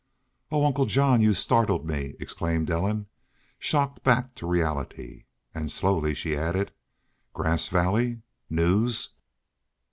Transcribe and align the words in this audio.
"Oh! 0.51 0.65
Uncle 0.65 0.87
John! 0.87 1.21
You 1.21 1.35
startled 1.35 1.85
me," 1.85 2.15
exclaimed 2.19 2.71
Ellen, 2.71 3.05
shocked 3.59 4.01
back 4.03 4.33
to 4.33 4.47
reality. 4.47 5.25
And 5.53 5.71
slowly 5.71 6.15
she 6.15 6.35
added: 6.35 6.73
"Grass 7.33 7.67
Valley! 7.67 8.23
News?" 8.49 9.09